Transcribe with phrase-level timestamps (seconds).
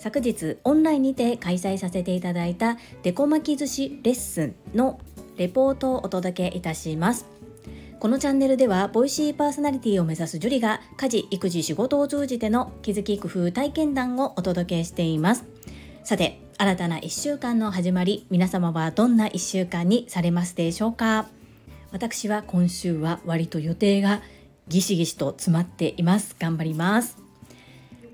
[0.00, 4.98] 昨日オンラインにて開催させていただいたデコ巻き寿司レッスンの
[5.36, 7.26] レポートをお届けいたします。
[8.00, 15.44] このチャンネルではボイシーパーソナリティを目指すジュリが家事育児仕事を通じての気づき工夫体験談をお届けしています。
[16.04, 21.26] さて新たな1週間の始まり皆様はどんな1週間にされますでしょうか？
[21.92, 24.22] 私は今週は割と予定が
[24.68, 27.28] ギシギシと詰まっています頑張ります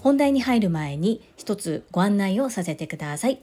[0.00, 3.40] 本題に入る前に一つご案内をさせてください。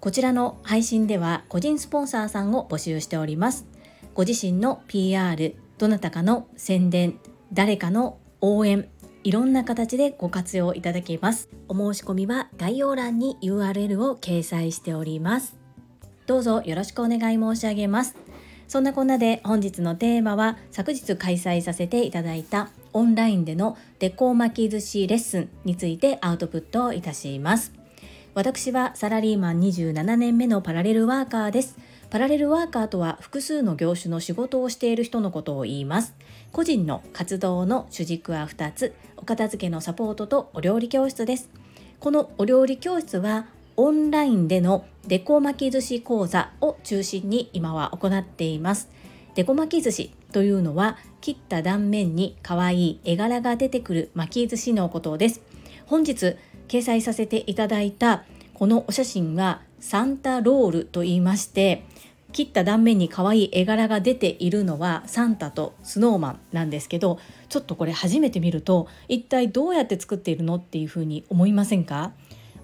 [0.00, 3.66] こちらの配信では個人スポンサーさんを募集しております。
[4.14, 7.18] ご自身の PR、どなたかの宣伝、
[7.52, 8.88] 誰かの応援、
[9.22, 11.48] いろんな形でご活用いただけます。
[11.68, 15.56] お申し込みは概要欄に URL を掲載しております。
[16.26, 18.16] どうぞよろしくお願い申し上げます。
[18.72, 27.74] そんなこんなで本日のテーマは昨日開催させていただいたオンラインでのデコ巻き寿司レッスンについてアウトプットをいたします。
[28.32, 31.76] 私はサラリーマン27年目のパラレルワーカーです。
[32.08, 36.14] パラレルワーカーとは複数の業種の仕事をしている人のことを言います。
[36.50, 41.50] 個人の活動の主軸は2つ、お片付けのサポートとお料理教室です。
[42.00, 43.44] このお料理教室は
[43.76, 48.88] オンラインでのデコ巻き寿司講座を中心に今は行っています。
[49.34, 55.40] デコ巻き寿司というのは切った断面に可愛い絵柄が出てくる巻き寿司のことです
[55.86, 56.36] 本日
[56.68, 61.84] 掲載させていただいたこのお写真はサンタロールと言いまして
[62.32, 72.12] 切った断面に可愛い絵柄が出ているのはサンタとスノーマンなんですけどちょっとこれ初めて見ると一体どうやって作っているのっていうふうに思いませんか？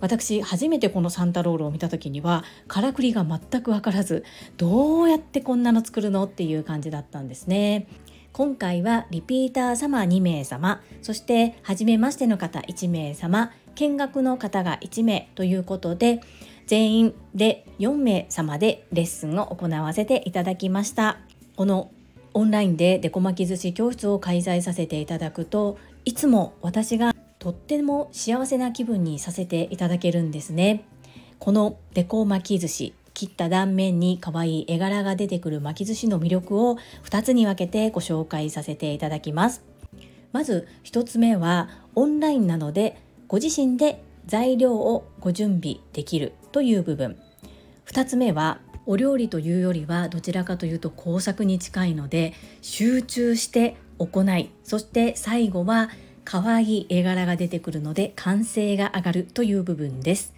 [0.00, 4.24] 私初めてこのサンタロールを見た時にはからくりが全く分からず
[4.56, 7.86] どうやってこんなの作るのっていう感じだったんですね。
[8.32, 16.20] 今回はリピーター様2名様そして初めましての方1名様見学の方が1名ということで
[16.66, 21.18] 全員で4名様でレッスンを行わせていただきました
[21.56, 21.90] この
[22.34, 30.84] オンラインでデコ巻き寿司教室を開催させていただくといつも私がとっても幸せな気分にさせていただけるんですね。
[31.38, 39.62] このデコ巻き寿司切った断面に可愛い絵柄が出てくる巻き寿司の魅力を2つに分けてご紹介させていただきます。
[40.32, 47.16] まず1つ目はオンラインなのでご自身で材料をご準備できるという部分。
[47.86, 55.90] 2つ目はお料理というよりはどちらかというと工作に近いので集中して行いそして最後は
[56.30, 60.34] 可愛い絵柄が出てくるので完成が上がるという部分です。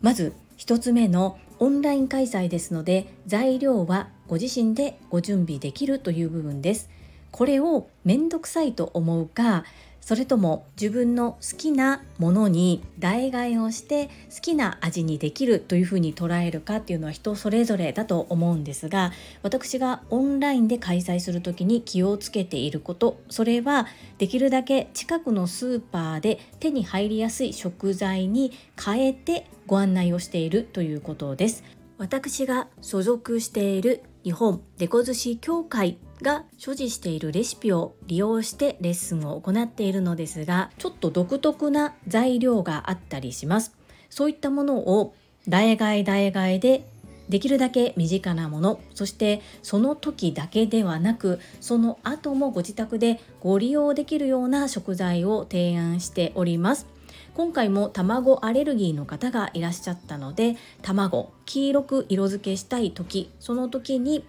[0.00, 6.88] まず1つ目のオンライン開催ですので材料はご自身でご準備できるという部分です。
[7.32, 9.64] これをめんどくさいと思うか
[10.06, 19.10] それとも自分の好きなものに代替えをして好きな味にできるというふうに捉えるかっていうのは人それぞれだと思うんですが
[19.42, 31.64] 私がオンラインで開催する時に気をつけていることそれはできるだけ近くのスーパーで手に入りやすい食材に変えてご案内をしているということです。
[31.98, 43.74] 私が所属している日本デコ寿司協会が所持しているレシピを利用してレッスンを行っているのですがちょっと独特な材料があったりします。
[44.10, 45.14] そういったものを
[45.48, 46.88] 代替代替で
[47.28, 56.86] できるだけ身近なものそしてその時だけではなくその後もご自宅でご利用できるような食材を提案しております。
[57.34, 64.24] 今回も卵アレルギーの方がいらっしゃったので卵黄色く色付けしたい時その時に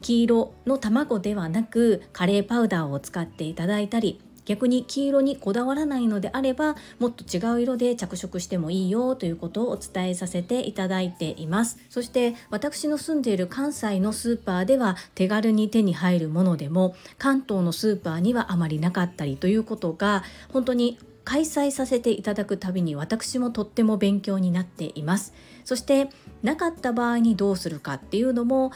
[0.00, 11.78] 黄色の卵ではなくカレーパウダーを使っていただいたり逆に黄色にこだわらないのであればもっと違う色で着色してもいいよということをお伝えさせていただいています。
[11.90, 25.34] そして私の住んでいる関西のスーパーでは手軽に手に入るものでも関東のスーパーにはあまりなかったりということが本当に開催させていただくたびに私もとっても勉強になっています。
[25.66, 26.08] そして
[26.42, 28.72] なかった場合にどうするかっていうのも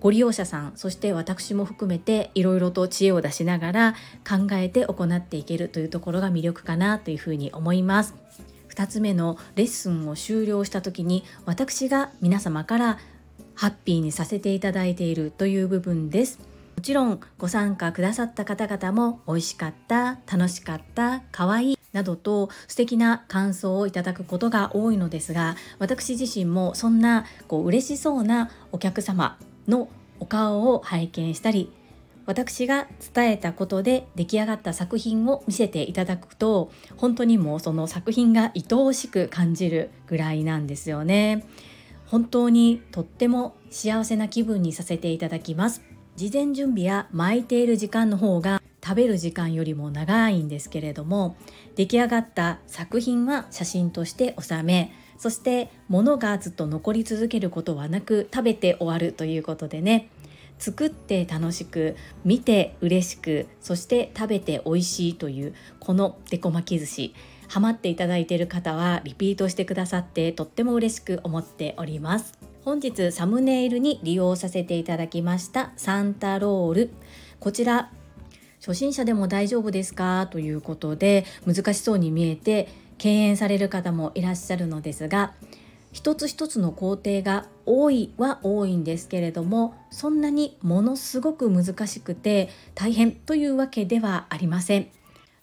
[0.00, 3.94] ご利用者さんそして私も含めていろいろと知恵を出しながら
[4.28, 8.14] 考えて行っていけるというところが魅力かなというふうに思います。
[8.70, 12.98] 2つ目のレッスンを終了した時に私が皆様から
[13.54, 16.38] ハッピーにさせていただいているという部分です。
[16.76, 29.36] もちろんご参加くださった方々も美味しかった楽しかった可愛いなどと素敵な感想をいただくことが多いのですが私自身もそんなこう嬉しそうなお客様
[29.70, 29.88] の
[30.18, 31.72] お顔を拝見したり
[32.26, 41.44] 私が伝えたことで出来上がった作品を見せていただくと本当にもうその作品が愛おしく感じるぐらいなんですよね。
[42.06, 45.82] 本当にとっても幸せな気分にさせていただきます。
[46.14, 51.36] 事前準備や巻いている時間の方が食べる時間よりも長いんですけれども
[51.76, 60.08] 出来上がった作品は写真として収めそして物がずっと残り続けることはなく食べて終わるということでね。
[60.58, 61.94] 作って楽しく
[62.24, 67.14] 見て嬉しくそして食べて美味しいというこのデコ巻き寿司
[67.48, 72.38] ハマっていただいている方はリピートしてくださってとっても嬉しく思っております。
[72.64, 76.90] 本日サムネイルに利用させていただきましたサンタロール。
[77.40, 77.90] こちら
[78.58, 80.28] 初心者でも大丈夫ですか？
[80.30, 82.68] ということで難しそうに見えて
[83.00, 85.32] 敬遠される方もいらっしゃるのですが
[85.90, 94.88] 一つ一つの工程が多いは多いんですけれどもそんなにものすごく難しくて大変というわけではありません。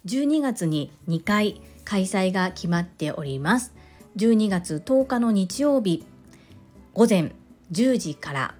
[0.06, 3.74] 12月に2回開催が決まっております。
[4.15, 6.06] 12月10日の日曜日
[6.94, 7.33] 午前
[7.71, 8.56] 10時から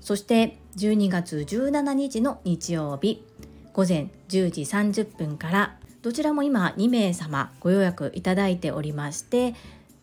[0.00, 3.24] そして12月17日の日曜日
[3.72, 9.56] 午前10時30分からどちらも今2名様ご予約いただいておりまして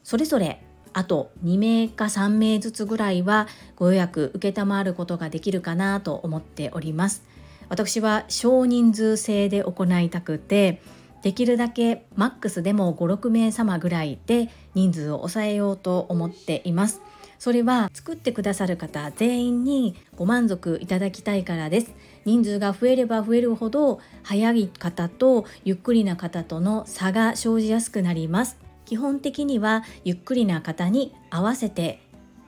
[0.04, 0.62] それぞれ
[0.92, 3.48] あと2名か3名ずつぐらいは
[3.78, 7.24] ご予約承ることができるかなと思っております。
[7.70, 10.82] 私は少人数制で行いたくて
[11.22, 17.00] できるだけマックスでも56名様ぐらいで人数を抑えようと思っています。
[17.44, 21.94] それは作ってくださる方全員にご満足いただきたいからです。
[22.24, 28.58] 人数が増えれば増えるほど早い方とゆっくりな方との差が生じやすくなります。
[28.86, 32.00] 基本的にはゆっくりな方に合わせて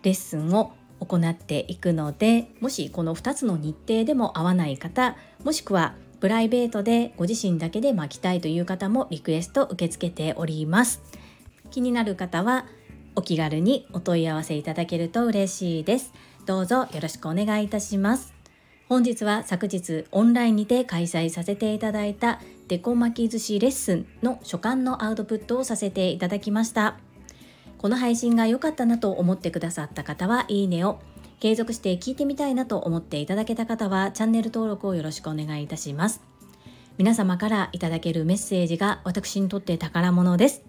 [0.03, 0.71] レッスンを
[1.01, 11.01] 行っていくのでもしこの2つの日程でも合わない方もしくはプライベートでご自身だけで巻きたいという方もリクエスト受け付けております。
[11.69, 12.65] 気になる方は
[13.15, 16.13] お気軽にお問い合わせいただけると嬉しいです。
[16.45, 18.33] どうぞよろしくお願いいたします。
[18.87, 26.97] 本日は昨日オンラインにて開催させていただいたデコ巻き寿司レッスンの所感のアウトプットをさせていただきました。
[27.77, 30.99] この配信が良かったなと思ってくださった方はいいねを
[31.39, 36.21] 継続して聞いてみたいなと思っていただけた方はチャンネル登録をよろしくお願いいたします。
[36.97, 40.63] 皆様からいただけるメッセージが私にとって宝物です。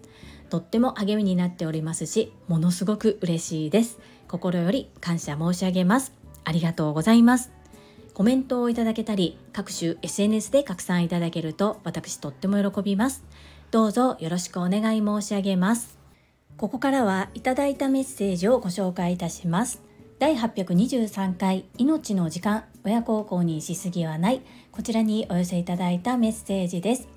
[0.49, 3.99] とっても励みになっておりますしものすごく嬉しいです。
[4.27, 6.13] 心より感謝申し上げます。
[6.43, 7.51] ありがとうございます。
[8.13, 13.23] コメントをいただけたり各種 SNS で拡散いただけると私とっても喜びます。
[13.69, 15.97] どうぞよろしくお願い申し上げます。
[16.57, 19.83] ここからはいただいたメッセージをご紹介いたします。
[20.19, 24.41] 第823回命の時間親孝行にしすぎはない。
[24.71, 27.07] こちらにお寄せいただいたメッセージです。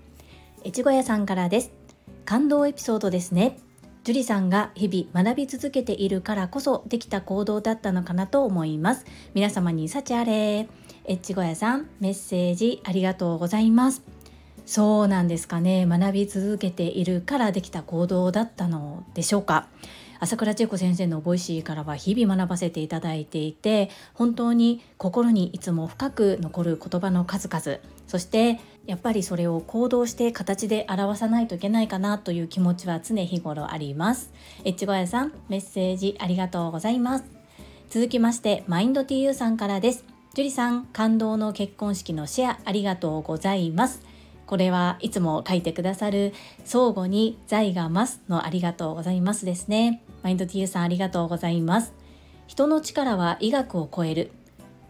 [0.66, 1.79] 越後屋さんからです。
[2.24, 3.58] 感動エピソードですね。
[4.04, 9.04] 樹里さんが日々学び続けているからこそできた行動だったのかなと思います。
[9.34, 10.68] 皆様に幸あれ。
[11.04, 14.02] エッチゴヤさんメッセージありがとうございます。
[14.64, 15.84] そうなんですかね。
[15.86, 19.68] 学び続けているからできた行動だったのでしょうか。
[20.20, 27.80] 朝倉千恵子先生のボイシーからは日々学ばせていただいていて本当に心にいつも深く残る言葉の数々。
[28.06, 34.32] そしてやっぱりそれを行動して形で表さないといけないかなという気持ちは常日頃あります。
[34.64, 37.24] エッチゴヤさんメッセージありがとうございます。
[37.88, 40.04] 続きましてマインド TU さんからです。
[40.34, 44.02] 樹里さん感動の結婚式のシェアありがとうございます。
[44.48, 50.02] これはいつも書いてくださる相互に財が増すのありがとうございますですね。
[50.24, 51.94] マインド TU さんありがとうございます。
[52.48, 54.32] 人の力は医学を超える。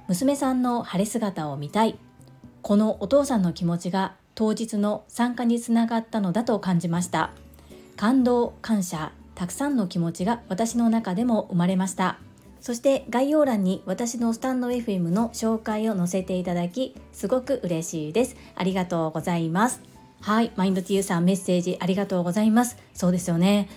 [0.08, 1.98] 娘さんの晴れ姿を見たい。
[2.62, 7.30] このお父さんの気持ちが当日の参加につながったのだと感じました。
[7.96, 12.18] 感動感謝たくさんの気持ちが私の中でも生まれました。
[12.60, 18.36] そして概要欄に私のスタンド FM の紹介を載せていただきすごく嬉しいです。
[18.54, 19.80] ありがとうございます。
[20.20, 22.76] はいマインド TU さんメッセージありがとうございます。
[22.92, 23.68] そうですよね。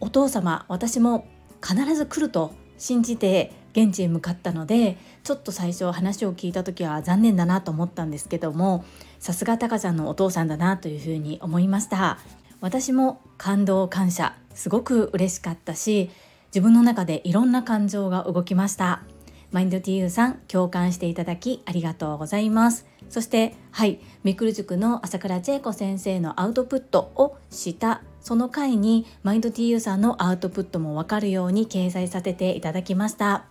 [0.00, 1.26] お父様私も
[1.62, 8.84] 必ず来ると信じて現地へ向かったのでちょっと最初話を聞いた時は残念だなと思ったんですけども
[9.20, 12.18] さすがタカちゃんのお父さんだなというふうに思いました。
[12.60, 16.10] 私も感動感謝すごく嬉しかったし
[16.48, 19.02] 自分の中でいろんな感情が動きました。
[19.50, 22.86] マインド TU さん共感していただきありがとうございます。
[23.08, 33.44] そしてはいミクル塾の朝倉千恵子先生のアウトプットをしたその回にマインド TU さんのアウトプットもわかるように掲載させていただきました。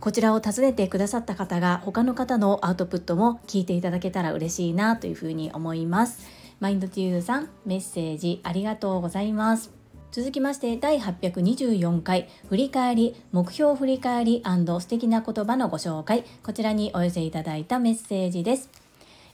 [0.00, 6.26] こちらを訪ねてくださった方が他の方のアウトプットも聞いていただけたら嬉しいなというふうに思います。
[6.58, 9.70] マインドテューさんメッセージありがとうございます。
[10.10, 16.24] 続きまして第824回振り返り目標振り返り素敵な言葉のご紹介。
[16.42, 18.68] こちらにお寄せいただいたメッセージです。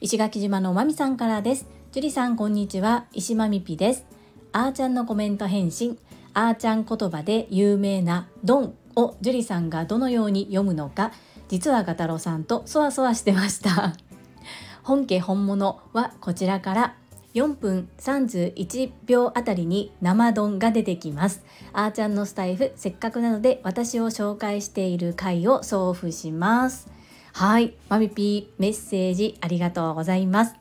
[0.01, 1.67] 石垣島のまみさんからです。
[1.93, 3.07] 樹里さんこんにちは。
[3.13, 4.18] 石まみぴです。
[4.53, 5.99] あーちゃんのコメント返信。
[6.35, 11.13] あーちゃん言葉で有名なドンを樹里さんがどのように読むのか。
[11.49, 13.95] 実はガタロさんとそわそわしてました。
[14.83, 16.95] 本家本物はこちらから。
[17.35, 21.43] 4分31秒あたりに生丼が出てきます。
[21.73, 26.89] あーちゃんのスタイフせっかくなので私を紹介している回を送付します。
[27.33, 27.75] はい。
[27.89, 30.55] マミピーメッセージありがとうございます。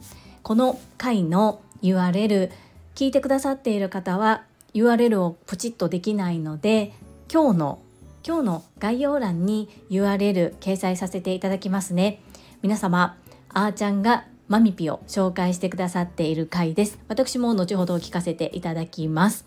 [0.43, 2.51] この回の URL
[2.97, 4.41] 聞いてくださっている方は
[4.73, 6.93] URL をポチッとできないので
[7.31, 7.79] 今日の
[8.25, 12.23] 今日の概要欄に URL 掲載させていただきますね。
[12.63, 13.15] 皆様
[13.49, 16.97] あーちゃんがマミピを紹介してくださっている回です。
[17.07, 19.45] 私も後ほど聞かせていただきます。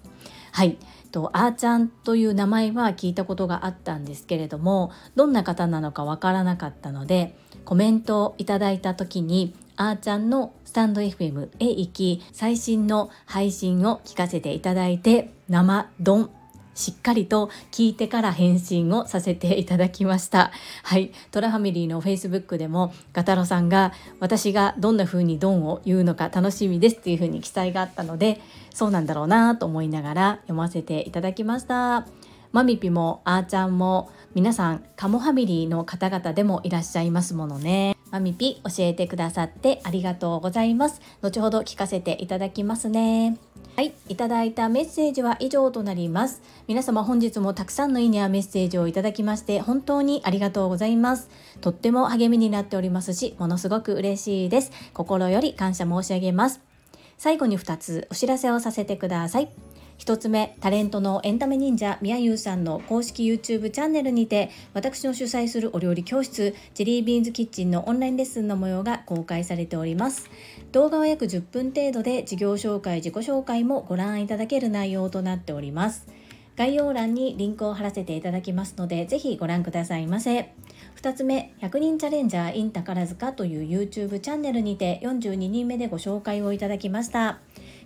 [0.53, 0.79] はい。
[1.11, 16.31] とあーちゃんという名前は聞いたことがあったんですけれどもどんな方なのかわからなかったのでコメントをいただいた時にあーちゃんのスタンド FM へ行き最新の配信を聞かせていただいて生ドン
[16.75, 28.39] しっかりと聞いてから返信をさせていただきましたはいトラファミリーの Facebook でもガタロさんが私がどんな風にドンを言うのか楽しみですっていう風に記載があったので
[28.75, 32.07] そうなんだろうなと思いながら読ませていただきました
[32.53, 43.39] マミピもあーちゃんも皆さんカモファミリーの方々でもいらっしゃいますものねマミピ教えてくださってありがとうございます後ほど聞かせていただきますね
[43.77, 46.43] はい、いただいたメッセージは以上となります。
[46.67, 51.31] 皆様本日もたくさんのいいねやメッセージをいただきまして本当にありがとうございます。
[51.63, 54.73] とっても励みになっておりますし、ものすごく嬉しいです。
[54.93, 56.61] 心より感謝申し上げます。
[57.17, 59.51] 最後に2つお知らせをさせてください。
[60.01, 70.31] 1つ目タレントのエンタメ忍者みやゆうさんの公式 YouTube チャンネルにて私の主催するお料理教室ジェリービーンズキッチンのオンラインレッスンの模様が公開されております。
[70.73, 76.09] 動画は約10分程度で事業紹介自己紹介もご覧いただける内容となっております。
[76.57, 80.55] 概要欄にリンクを貼らせていただきますのでぜひご覧くださいませ。
[80.97, 87.41] 2つ目100人チャレンジャー in 宝塚という YouTube チャンネルにて42人目でご紹介をいただきました。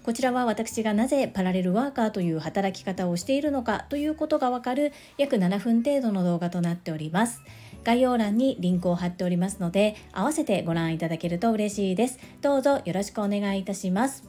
[0.04, 7.40] こちらは私がなぜパラレルワーカーという働き方をしているのかということがわかる約7分程度の動画となっております。
[7.84, 12.18] 概要欄にリンクを貼っておりますので、合わせてご覧いただけると嬉しいです。
[12.42, 14.24] どうぞよろしくお願いいたします。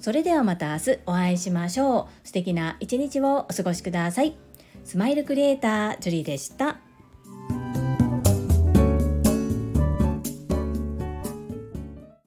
[0.00, 2.26] それではまた明日お会いしましょう。
[2.26, 4.36] 素敵な一日をお過ごしください。
[4.84, 6.80] スマイルクリエイター、ジュリーでした。